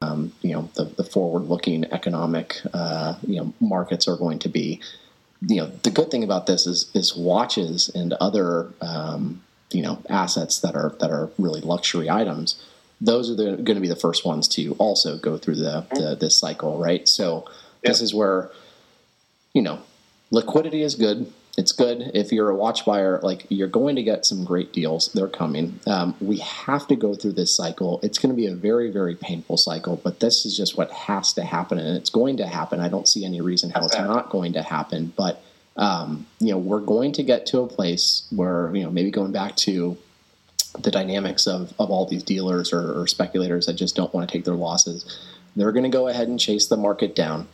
[0.06, 4.80] Um, you know, the, the forward-looking economic uh, you know, markets are going to be
[5.49, 9.41] you know the good thing about this is is watches and other um,
[9.73, 12.56] you know assets that are that are really luxury items
[13.03, 16.37] those are going to be the first ones to also go through the, the this
[16.37, 17.07] cycle, right?
[17.07, 17.45] So
[17.83, 18.49] this is where
[19.53, 19.81] you know
[20.31, 21.31] liquidity is good.
[21.57, 23.19] It's good if you're a watch buyer.
[23.21, 25.11] Like you're going to get some great deals.
[25.13, 25.81] They're coming.
[25.85, 27.99] Um, we have to go through this cycle.
[28.01, 31.33] It's going to be a very very painful cycle, but this is just what has
[31.33, 32.79] to happen, and it's going to happen.
[32.79, 35.43] I don't see any reason how it's not going to happen, but.
[35.75, 39.31] Um, you know, we're going to get to a place where, you know, maybe going
[39.31, 39.97] back to
[40.79, 44.31] the dynamics of, of all these dealers or, or speculators that just don't want to
[44.31, 45.19] take their losses.
[45.55, 47.47] They're going to go ahead and chase the market down.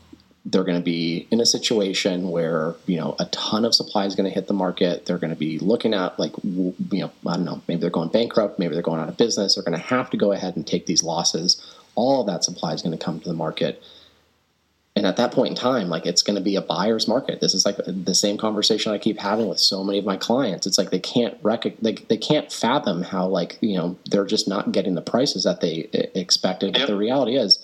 [0.45, 4.15] They're going to be in a situation where you know a ton of supply is
[4.15, 5.05] going to hit the market.
[5.05, 8.10] They're going to be looking at like you know I don't know maybe they're going
[8.10, 9.55] bankrupt, maybe they're going out of business.
[9.55, 11.62] They're going to have to go ahead and take these losses.
[11.95, 13.84] All of that supply is going to come to the market
[14.95, 17.39] and at that point in time like it's going to be a buyer's market.
[17.39, 20.67] This is like the same conversation i keep having with so many of my clients.
[20.67, 24.47] It's like they can't rec- they, they can't fathom how like you know they're just
[24.47, 26.73] not getting the prices that they expected.
[26.73, 27.60] But the reality is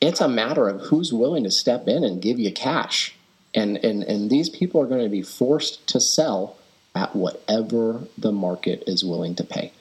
[0.00, 3.16] it's a matter of who's willing to step in and give you cash.
[3.54, 6.56] And and and these people are going to be forced to sell
[6.94, 9.72] at whatever the market is willing to pay.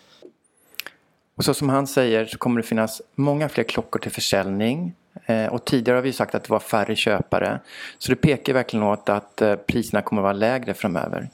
[1.36, 4.94] Och så som han säger så kommer det finnas många fler klockor till försäljning.
[5.07, 5.07] Eh,
[5.52, 7.60] och tidigare har vi sagt att det var färre köpare.
[7.98, 11.30] Så det pekar verkligen åt att eh, priserna kommer att vara lägre framöver.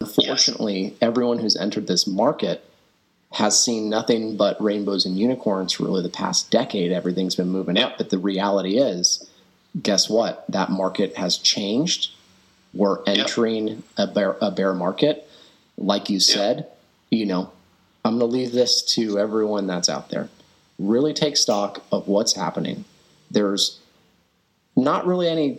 [0.00, 2.60] Unfortunately, everyone who's entered this market
[3.30, 6.92] has seen nothing but rainbows and unicorns for really the past decade.
[6.92, 9.28] Everything's been moving up, but the reality is,
[9.82, 10.44] guess what?
[10.48, 12.10] That market has changed.
[12.74, 13.78] We're entering yep.
[13.96, 15.28] a, bear, a bear market.
[15.78, 16.78] Like you said, yep.
[17.10, 17.50] you know,
[18.04, 20.28] I'm going to leave this to everyone that's out there.
[20.78, 22.84] Really take stock of what's happening
[23.30, 23.78] there's
[24.76, 25.58] not really any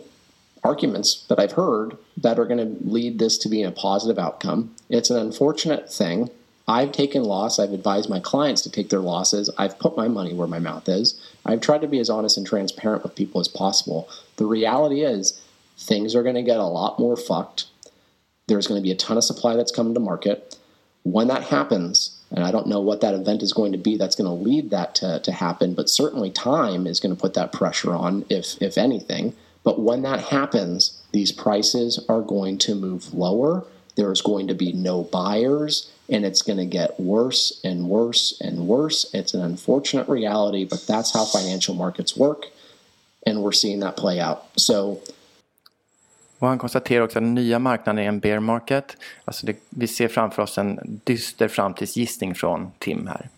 [0.64, 4.74] arguments that I've heard that are going to lead this to being a positive outcome.
[4.88, 6.30] It's an unfortunate thing.
[6.66, 7.58] I've taken loss.
[7.58, 9.48] I've advised my clients to take their losses.
[9.56, 11.18] I've put my money where my mouth is.
[11.46, 14.08] I've tried to be as honest and transparent with people as possible.
[14.36, 15.40] The reality is,
[15.78, 17.66] things are going to get a lot more fucked.
[18.48, 20.58] There's going to be a ton of supply that's coming to market.
[21.04, 24.16] When that happens, And I don't know what that event is going to be that's
[24.16, 27.52] going to lead that to, to happen, but certainly time is going to put that
[27.52, 29.34] pressure on, if, if anything.
[29.64, 33.64] But when that happens, these prices are going to move lower.
[33.96, 38.68] There's going to be no buyers, and it's going to get worse and worse and
[38.68, 39.12] worse.
[39.12, 42.46] It's an unfortunate reality, but that's how financial markets work,
[43.26, 44.46] and we're seeing that play out.
[44.56, 45.02] So
[46.38, 48.96] Och han konstaterar också att den nya marknaden är en bear market.
[49.24, 53.28] Alltså det, vi ser framför oss en dyster framtidsgissning från Tim här.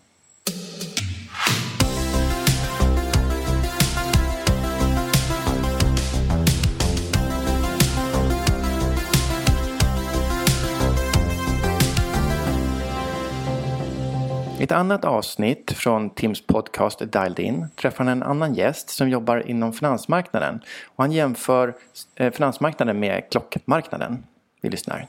[14.60, 19.10] I ett annat avsnitt från Tims podcast Dialed In träffar han en annan gäst som
[19.10, 20.60] jobbar inom finansmarknaden.
[20.84, 21.76] Och han jämför
[22.16, 24.26] eh, finansmarknaden med klockmarknaden.
[24.60, 25.08] Vi lyssnar.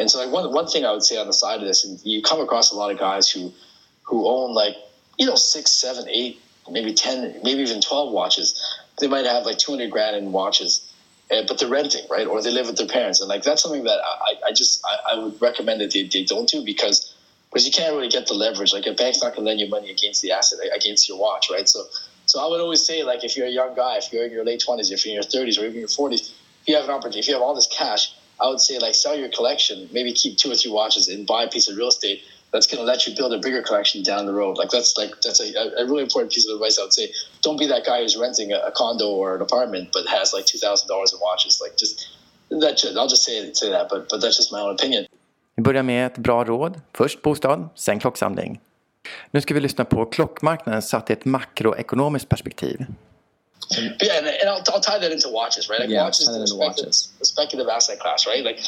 [0.00, 2.00] And so like one, one thing I would say on the side of this, and
[2.04, 3.50] you come across a lot of guys who
[4.02, 4.76] who own like,
[5.18, 6.38] you know, six, seven, eight,
[6.70, 8.54] maybe 10, maybe even 12 watches.
[8.98, 10.80] They might have like 200 grand in watches.
[11.30, 12.26] Eh, but they're renting, right?
[12.26, 13.20] Or they live with their parents.
[13.20, 16.24] And like that's something that I, I just I, I would recommend that they, they
[16.24, 17.09] don't do because
[17.50, 18.72] because you can't really get the leverage.
[18.72, 21.50] Like a bank's not going to lend you money against the asset against your watch,
[21.50, 21.68] right?
[21.68, 21.84] So,
[22.26, 24.44] so I would always say, like, if you're a young guy, if you're in your
[24.44, 26.32] late twenties, if you're in your thirties, or even your forties,
[26.62, 28.94] if you have an opportunity, if you have all this cash, I would say, like,
[28.94, 31.88] sell your collection, maybe keep two or three watches, and buy a piece of real
[31.88, 34.58] estate that's going to let you build a bigger collection down the road.
[34.58, 36.78] Like that's like that's a, a really important piece of advice.
[36.78, 39.90] I would say, don't be that guy who's renting a, a condo or an apartment
[39.92, 41.60] but has like two thousand dollars in watches.
[41.60, 42.08] Like just
[42.50, 42.84] that.
[42.96, 45.06] I'll just say say that, but but that's just my own opinion.
[45.60, 46.80] Vi börjar med ett bra råd.
[46.94, 48.60] Först bostad, sen klocksamling.
[49.30, 52.86] Nu ska vi lyssna på klockmarknaden satt i ett makroekonomiskt perspektiv.
[53.78, 55.80] Yeah, and, and I'll, I'll, tie that into watches, right?
[55.80, 57.12] Like yeah, watches, the into speculative, watches.
[57.18, 58.44] the speculative asset class, right?
[58.44, 58.60] Like,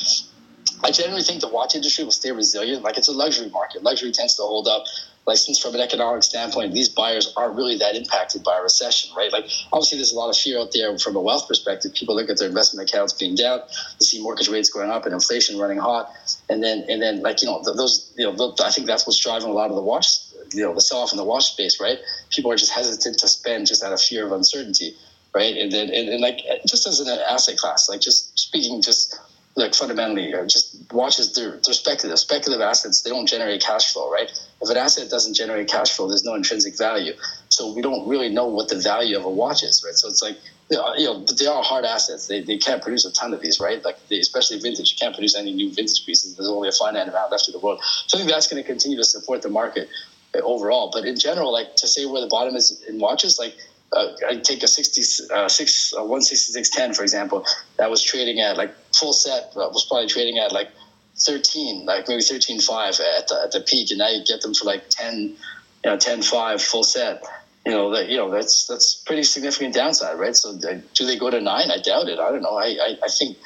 [0.89, 2.83] I generally think the watch industry will stay resilient.
[2.83, 3.83] Like, it's a luxury market.
[3.83, 4.85] Luxury tends to hold up.
[5.27, 9.15] Like, since from an economic standpoint, these buyers aren't really that impacted by a recession,
[9.17, 9.33] right?
[9.33, 11.95] Like, obviously, there's a lot of fear out there from a wealth perspective.
[11.95, 13.61] People look at their investment accounts being down,
[14.01, 16.11] they see mortgage rates going up and inflation running hot,
[16.49, 19.49] and then and then like you know those you know I think that's what's driving
[19.49, 20.07] a lot of the watch
[20.55, 21.99] you know the sell off in the watch space, right?
[22.31, 24.97] People are just hesitant to spend just out of fear of uncertainty,
[25.35, 25.57] right?
[25.57, 29.19] And then and, and like just as an asset class, like just speaking just
[29.55, 34.11] like fundamentally or just watches they're, they're speculative speculative assets they don't generate cash flow
[34.11, 34.31] right?
[34.63, 37.13] If an asset doesn't generate cash flow there's no intrinsic value.
[37.49, 39.95] So we don't really know what the value of a watch is right?
[39.95, 40.39] So it's like
[40.71, 42.29] you know they are hard assets.
[42.29, 43.85] They, they can't produce a ton of these right?
[43.85, 46.35] Like they, especially vintage you can't produce any new vintage pieces.
[46.37, 47.81] There's only a finite amount left in the world.
[48.07, 49.89] So i think that's going to continue to support the market
[50.35, 50.91] uh, overall.
[50.91, 53.55] But in general like to say where the bottom is in watches like
[53.93, 57.45] uh, I take a 60, uh, six, uh, 166.10, for example,
[57.77, 60.71] that was trading at like full set, uh, was probably trading at like
[61.19, 63.91] 13, like maybe 13.5 at the, at the peak.
[63.91, 65.37] And now you get them for like 10, you
[65.85, 67.23] know, 10.5 full set.
[67.67, 70.35] You know, that, you know, that's, that's pretty significant downside, right?
[70.35, 71.71] So uh, do they go to nine?
[71.71, 72.19] I doubt it.
[72.19, 72.57] I don't know.
[72.57, 73.37] I, I, I think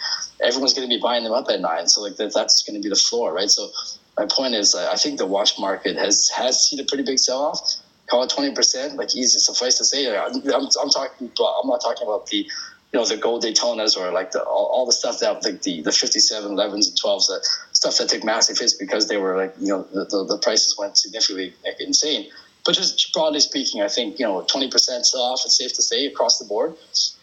[0.40, 1.88] everyone's going to be buying them up at nine.
[1.88, 3.50] So like that, that's going to be the floor, right?
[3.50, 3.68] So
[4.16, 7.42] my point is, I think the watch market has, has seen a pretty big sell
[7.42, 8.96] off call it twenty percent.
[8.96, 10.90] Like easy suffice to say, I'm, I'm, I'm.
[10.90, 12.48] I'm not talking about the, you
[12.92, 15.92] know, the gold Daytonas or like the all, all the stuff that like the the
[15.92, 19.68] 57, 11s, and 12s, that stuff that took massive hits because they were like you
[19.68, 22.30] know the, the, the prices went significantly like, insane.
[22.64, 25.42] But just broadly speaking, I think you know twenty percent sell off.
[25.44, 26.74] It's safe to say across the board.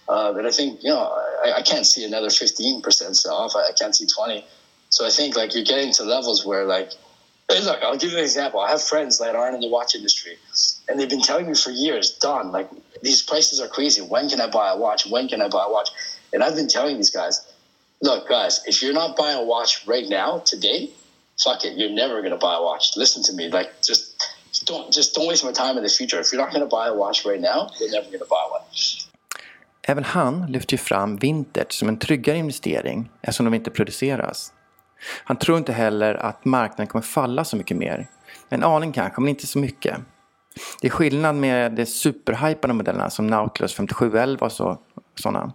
[0.07, 1.01] Uh, but I think you know
[1.45, 3.55] I, I can't see another fifteen percent sell off.
[3.55, 4.45] I, I can't see twenty.
[4.89, 6.91] So I think like you're getting to levels where like
[7.49, 8.59] Look, I'll give you an example.
[8.59, 10.37] I have friends that aren't in the watch industry,
[10.87, 12.69] and they've been telling me for years, Don, like
[13.01, 14.01] these prices are crazy.
[14.01, 15.05] When can I buy a watch?
[15.05, 15.89] When can I buy a watch?
[16.31, 17.45] And I've been telling these guys,
[18.01, 20.89] look, guys, if you're not buying a watch right now, today,
[21.43, 22.95] fuck it, you're never gonna buy a watch.
[22.95, 24.15] Listen to me, like just
[24.65, 26.19] don't just don't waste my time in the future.
[26.19, 28.61] If you're not gonna buy a watch right now, you're never gonna buy one.
[29.85, 34.52] Även han lyfter fram vintage som en tryggare investering eftersom de inte produceras.
[35.23, 38.07] Han tror inte heller att marknaden kommer falla så mycket mer.
[38.49, 39.97] En aning kanske, men inte så mycket.
[40.81, 44.77] Det är skillnad med de superhypade modellerna som Nautilus 5711 och så,
[45.15, 45.51] sådana.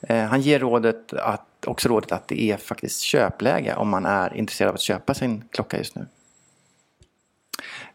[0.00, 4.36] Eh, han ger rådet att, också rådet att det är faktiskt köpläge om man är
[4.36, 6.06] intresserad av att köpa sin klocka just nu.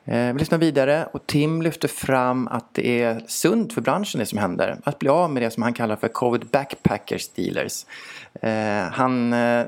[0.06, 4.26] Eh, vi lyssnar vidare och Tim lyfter fram att det är sunt för branschen det
[4.26, 4.78] som händer.
[4.84, 7.86] Att bli av med det som han kallar för covid backpackers dealers.
[8.42, 9.66] Eh, han eh,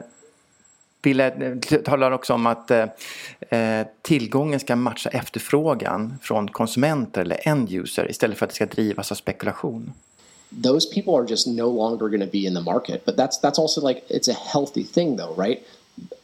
[1.06, 1.28] ville,
[1.72, 2.84] eh, talar också om att eh,
[3.50, 8.66] eh, tillgången ska matcha efterfrågan från konsumenter eller end user istället för att det ska
[8.66, 9.94] drivas av spekulation.
[10.64, 13.60] Those people are just no longer going to be in the market, but that's that's
[13.60, 15.60] also like it's a healthy thing though, right?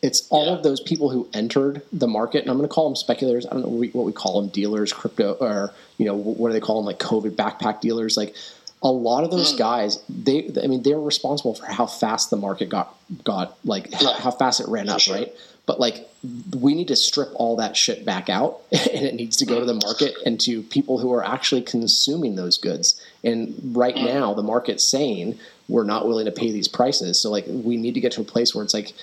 [0.01, 2.95] it's all of those people who entered the market, and I'm going to call them
[2.95, 3.45] speculators.
[3.45, 6.49] I don't know what we, what we call them, dealers, crypto, or you know, what
[6.49, 8.17] do they call them, like COVID backpack dealers?
[8.17, 8.35] Like
[8.83, 9.57] a lot of those mm.
[9.57, 14.31] guys, they, I mean, they're responsible for how fast the market got got like how
[14.31, 15.31] fast it ran up, right?
[15.67, 16.09] But like,
[16.57, 19.65] we need to strip all that shit back out, and it needs to go to
[19.65, 19.83] the mm.
[19.83, 23.01] market and to people who are actually consuming those goods.
[23.23, 24.05] And right mm.
[24.05, 25.37] now, the market's saying
[25.69, 27.21] we're not willing to pay these prices.
[27.21, 28.93] So like, we need to get to a place where it's like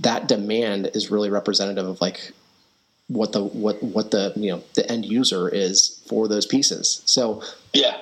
[0.00, 2.32] that demand is really representative of like
[3.08, 7.02] what the what what the you know the end user is for those pieces.
[7.04, 7.42] So
[7.72, 7.98] yeah,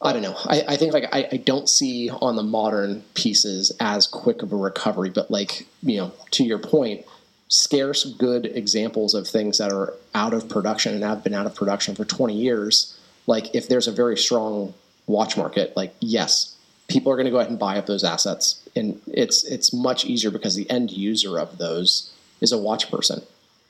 [0.00, 0.36] I don't know.
[0.44, 4.52] I, I think like I, I don't see on the modern pieces as quick of
[4.52, 7.04] a recovery, but like you know to your point,
[7.48, 11.54] scarce good examples of things that are out of production and have been out of
[11.54, 12.96] production for 20 years.
[13.26, 14.72] Like if there's a very strong
[15.08, 16.54] watch market, like yes,
[16.86, 20.04] people are going to go ahead and buy up those assets, and it's it's much
[20.04, 23.20] easier because the end user of those is a watch person.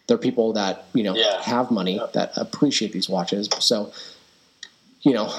[0.09, 1.41] They're people that you know Yeah.
[1.41, 3.49] have money that appreciate these watches.
[3.61, 3.93] So,
[5.03, 5.33] you know,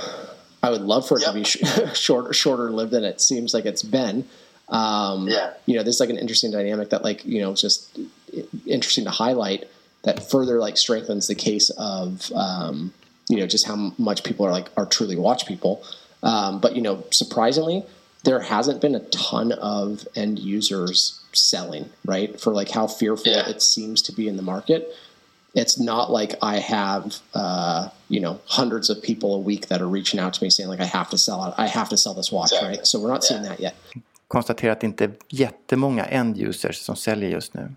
[0.61, 3.65] I would love for it to be sh- shorter shorter lived than it seems like
[3.65, 4.25] it's been.
[4.67, 5.53] Um, Yeah.
[5.65, 7.97] You know, there's like an interesting dynamic that like you know it's just
[8.65, 9.67] interesting to highlight
[10.03, 12.93] that further like strengthens the case of um,
[13.29, 15.83] you know just how much people are like are truly watch people.
[16.21, 17.83] Um, but you know, surprisingly,
[18.23, 23.61] there hasn't been a ton of end users selling right for like how fearful it
[23.61, 24.93] seems to be in the market.
[25.55, 29.87] It's not like I have uh, you know hundreds of people a week that are
[29.87, 32.13] reaching out to me saying like I have to sell it, I have to sell
[32.13, 32.85] this watch, right?
[32.85, 33.75] So we're not seeing that yet.
[34.29, 37.71] konstaterar att det inte är jättemånga end users som säljer just nu.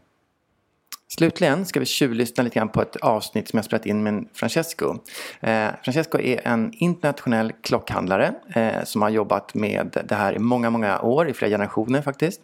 [1.18, 4.98] Slutligen ska vi tjuvlyssna lite grann på ett avsnitt som jag spelat in med Francesco.
[5.40, 10.70] Eh, Francesco är en internationell klockhandlare eh, som har jobbat med det här i många,
[10.70, 12.40] många år, i flera generationer faktiskt.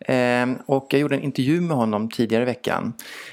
[0.00, 2.92] Eh, och jag gjorde en intervju med honom tidigare i veckan.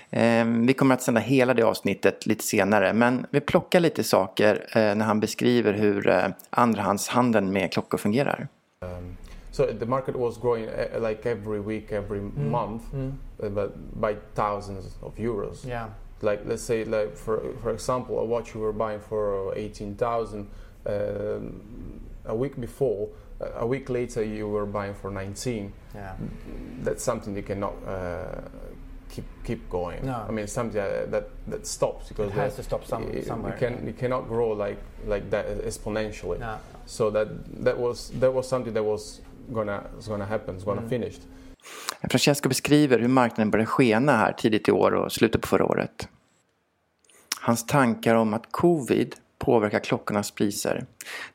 [0.10, 4.66] Eh, vi kommer att sända hela det avsnittet lite senare, men vi plockar lite saker
[4.72, 8.48] eh, när han beskriver hur eh, andrahandshandeln med klockor fungerar.
[8.86, 9.18] Ehm,
[9.60, 12.50] So the market was growing uh, like every week, every Mm.
[12.50, 13.12] month, Mm.
[13.44, 15.66] uh, but by thousands of euros.
[15.66, 15.90] Yeah.
[16.22, 20.48] Like let's say, like for for example, a watch you were buying for eighteen thousand
[20.86, 21.62] um,
[22.26, 23.10] a week before,
[23.42, 25.74] uh, a week later you were buying for nineteen.
[25.96, 26.14] Yeah.
[26.86, 27.74] That's something you cannot.
[27.86, 28.42] Uh,
[29.16, 30.06] Keep, keep going.
[30.06, 30.24] No.
[30.30, 33.54] I mean something that that, that stops because It has to stop some- you- somewhere,
[33.54, 36.38] You can you cannot grow like like that exponentially.
[36.40, 36.56] No.
[36.86, 37.28] So that
[37.66, 39.22] that was that was something that was
[39.54, 40.56] gonna was gonna happen.
[40.58, 40.90] It's gonna Mm.
[40.90, 41.16] finish.
[42.10, 46.08] Francesco beskriver hur marknaden började skena här tidigt i år och slutet på förra året.
[47.42, 50.86] Hans tankar om att covid påverkar klockornas priser.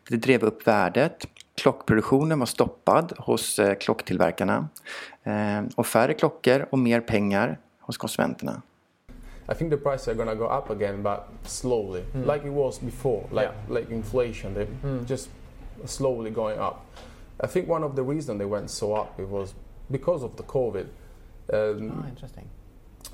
[0.09, 1.27] Det drev upp värdet.
[1.57, 4.69] Klockproduktionen var stoppad hos eh, klocktillverkarna.
[5.23, 8.63] Eh, och färre klockor och mer pengar hos konsumenterna.
[9.53, 12.35] I think the prices are gonna go up again, but slowly, Mm.
[12.35, 13.79] like it was before, like Yeah.
[13.81, 14.55] like inflation.
[14.55, 15.05] They Mm.
[15.09, 15.29] just
[15.85, 16.75] slowly going up.
[17.41, 19.55] I think one of the reasons they went so up it was
[19.91, 20.87] because of the COVID.
[21.53, 22.49] Um, Oh, interesting.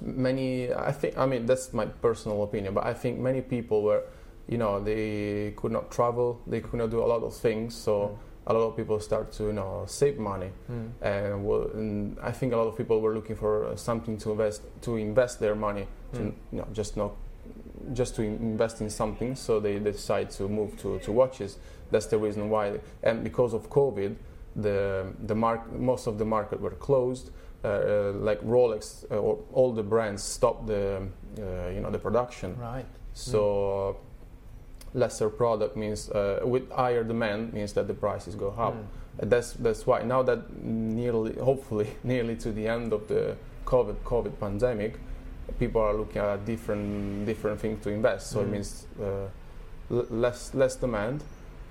[0.01, 4.03] many i think i mean that's my personal opinion but i think many people were
[4.49, 8.17] you know they could not travel they could not do a lot of things so
[8.47, 10.91] a lot of people start to you know save money Mm.
[11.03, 14.63] and, well, and i think a lot of people were looking for something to invest
[14.83, 16.33] to invest their money to Mm.
[16.53, 17.13] you know just not
[17.93, 21.59] just to invest in something so they decide to move to, to watches
[21.91, 22.79] that's the reason why.
[23.03, 24.15] And because of covid
[24.57, 27.31] the the mark most of the market were closed.
[27.63, 31.03] Uh, uh, like Rolex uh, or all the brands stopped the
[31.39, 32.57] uh, you know the production.
[32.59, 32.87] Right.
[33.13, 33.97] so
[34.95, 38.75] lesser product means uh, with higher demand means that the prices go up.
[38.75, 38.85] Mm.
[39.21, 40.03] And that's that's why.
[40.03, 43.37] Now that nearly hopefully nearly to the end of the
[43.67, 44.99] covid covid pandemic
[45.59, 48.31] people are looking at different different things to invest.
[48.31, 48.53] So it Mm.
[48.53, 49.29] means uh,
[49.91, 51.23] l- less less demand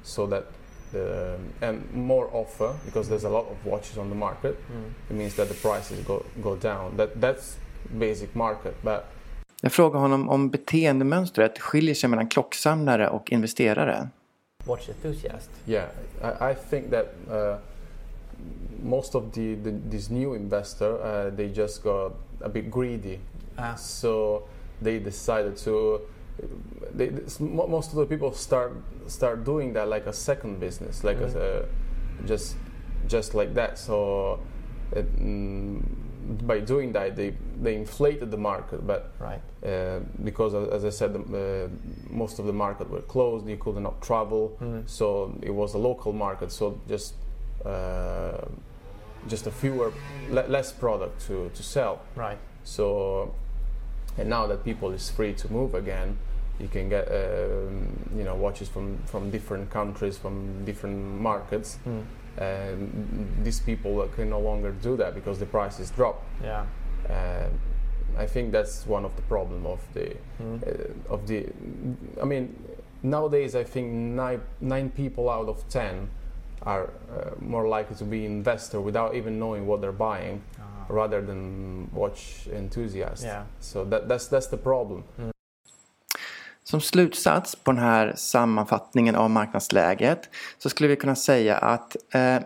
[0.04, 0.44] so that
[0.92, 4.92] the, and more offer because there's a lot of watches on the market Mm.
[5.10, 7.58] it means that the prices go go down that that's
[8.00, 9.04] basic market but
[9.62, 14.10] Jag frågar honom om beteendemönstret skiljer sig mellan klocksamlare och investerare.
[14.66, 15.50] Watch enthusiast.
[15.66, 15.86] Yeah,
[16.22, 17.58] I, I think that uh,
[18.84, 23.20] most of the, the these new investor uh, they just got a bit greedy,
[23.58, 23.76] Ah.
[23.78, 24.42] so
[24.84, 26.00] they decided to.
[26.94, 28.74] They, mo- most of the people start
[29.08, 31.42] start doing that like a second business, like as Mm.
[31.42, 31.66] a,
[32.28, 32.56] just
[33.08, 33.78] just like that.
[33.78, 34.40] So
[34.92, 35.82] it, mm,
[36.46, 37.34] by doing that, they
[37.64, 39.42] they inflated the market, but Right.
[39.66, 41.20] uh, because uh, as I said, the,
[41.66, 41.68] uh,
[42.10, 43.48] most of the market were closed.
[43.48, 44.84] You could not travel, Mm.
[44.88, 46.52] so it was a local market.
[46.52, 47.14] So just
[47.66, 48.46] uh,
[49.28, 49.92] just a fewer
[50.30, 52.00] le- less product to, to sell.
[52.16, 52.38] Right.
[52.64, 53.34] So
[54.18, 56.18] and now that people is free to move again,
[56.60, 61.80] you can get um, you know watches from from different countries from different markets.
[61.88, 62.04] Mm.
[62.38, 66.24] And these people can no longer do that because the prices drop.
[66.44, 66.66] Yeah.
[67.10, 67.48] Uh,
[68.18, 70.62] I think that's one of the problem of the Mm.
[70.64, 71.48] uh, of the.
[72.22, 72.56] I mean,
[73.04, 76.10] nowadays I think nine nine people out of ten
[76.62, 80.42] are uh, more likely to be investor without even knowing what they're buying,
[80.90, 83.24] rather than watch enthusiasts.
[83.24, 83.44] Yeah.
[83.60, 85.04] So that, that's that's the problem.
[86.70, 92.40] Som slutsats på den här sammanfattningen av marknadsläget så skulle vi kunna säga att eh,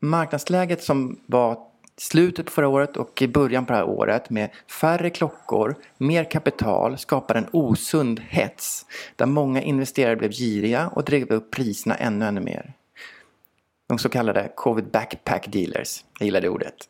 [0.00, 1.58] marknadsläget som var
[1.96, 4.50] slutet på förra året och i början på det här året med
[4.80, 11.32] färre klockor, mer kapital skapar en osund hets där många investerare blev giriga och drev
[11.32, 12.72] upp priserna ännu, ännu mer.
[13.88, 16.88] De så kallade covid backpack dealers, jag gillar det ordet.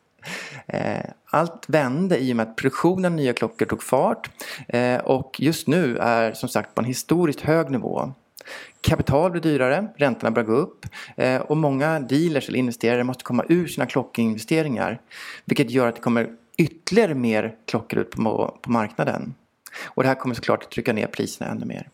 [0.67, 4.29] Eh, allt vände i och med att produktionen av nya klockor tog fart
[4.67, 8.13] eh, och just nu är som sagt på en historiskt hög nivå.
[8.81, 10.85] Kapital blir dyrare, räntorna börjar gå upp
[11.17, 15.01] eh, och många dealers eller investerare måste komma ur sina klockinvesteringar
[15.45, 19.33] vilket gör att det kommer ytterligare mer klockor ut på, på marknaden.
[19.83, 21.89] Och det här kommer såklart att trycka ner priserna ännu mer.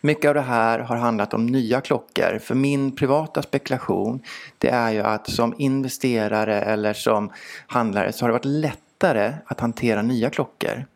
[0.00, 2.38] Mycket av det här har handlat om nya klockor.
[2.38, 4.22] För min privata spekulation
[4.58, 7.30] det är ju att som investerare eller som
[7.66, 10.86] handlare så har det varit lättare att hantera nya klockor.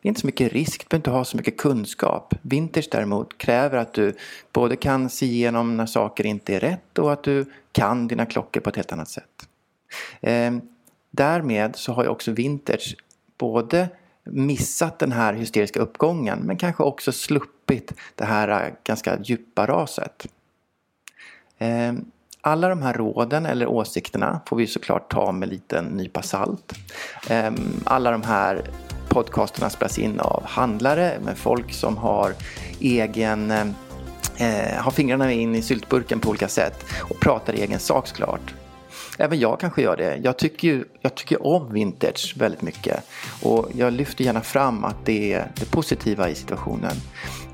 [0.00, 2.34] Det är inte så mycket risk, du behöver inte ha så mycket kunskap.
[2.42, 4.14] Vintage däremot kräver att du
[4.52, 8.60] både kan se igenom när saker inte är rätt och att du kan dina klockor
[8.60, 9.48] på ett helt annat sätt.
[10.20, 10.52] Eh,
[11.10, 12.96] därmed så har ju också vintage
[13.38, 13.88] både
[14.24, 17.55] missat den här hysteriska uppgången men kanske också sluppit
[18.14, 20.26] det här äh, ganska djupa raset.
[21.58, 22.04] Ehm,
[22.40, 26.72] alla de här råden eller åsikterna får vi såklart ta med en liten nypa salt.
[27.28, 28.70] Ehm, alla de här
[29.08, 32.34] podcasterna spelas in av handlare med folk som har
[32.80, 33.66] egen eh,
[34.36, 38.54] eh, har fingrarna in i syltburken på olika sätt och pratar i egen sak såklart.
[39.18, 40.20] Även jag kanske gör det.
[40.22, 43.04] Jag tycker ju jag tycker om vintage väldigt mycket.
[43.42, 46.96] Och jag lyfter gärna fram att det är det positiva i situationen.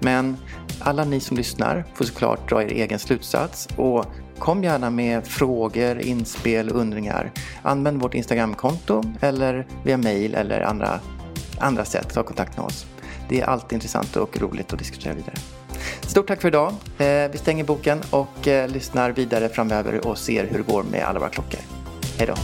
[0.03, 0.37] Men
[0.79, 3.69] alla ni som lyssnar får såklart dra er egen slutsats.
[3.77, 4.07] Och
[4.39, 7.33] kom gärna med frågor, inspel, undringar.
[7.63, 11.01] Använd vårt Instagramkonto eller via mail eller andra,
[11.59, 12.87] andra sätt ta kontakt med oss.
[13.29, 15.35] Det är alltid intressant och roligt att diskutera vidare.
[16.01, 16.73] Stort tack för idag.
[16.99, 21.05] Eh, vi stänger boken och eh, lyssnar vidare framöver och ser hur det går med
[21.05, 21.61] alla våra klockor.
[22.19, 22.35] Hej då!